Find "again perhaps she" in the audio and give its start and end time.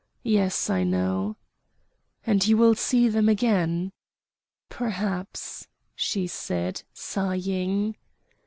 3.29-6.25